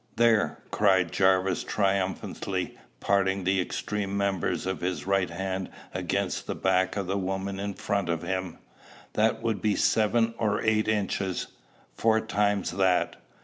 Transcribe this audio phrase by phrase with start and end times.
[0.15, 6.95] "There!" cried Jarvis triumphantly, parting the extreme members of his right hand against the back
[6.97, 8.57] of the woman in front of him
[9.13, 11.49] "that would be seven or eight inches!
[11.93, 13.17] Four times that?